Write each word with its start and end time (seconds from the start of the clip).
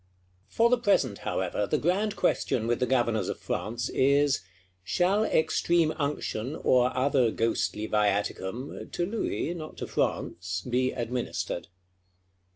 For 0.47 0.71
the 0.71 0.79
present, 0.79 1.19
however, 1.29 1.67
the 1.67 1.77
grand 1.77 2.15
question 2.15 2.65
with 2.65 2.79
the 2.79 2.87
Governors 2.87 3.29
of 3.29 3.39
France 3.39 3.87
is: 3.89 4.41
Shall 4.83 5.23
extreme 5.23 5.93
unction, 5.95 6.55
or 6.55 6.91
other 6.97 7.29
ghostly 7.29 7.87
viaticum 7.87 8.91
(to 8.93 9.05
Louis, 9.05 9.53
not 9.53 9.77
to 9.77 9.85
France), 9.85 10.65
be 10.67 10.91
administered? 10.91 11.67